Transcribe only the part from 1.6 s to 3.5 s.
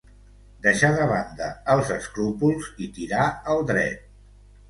els escrúpols i tirar